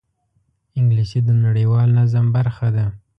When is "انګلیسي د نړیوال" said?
0.79-1.89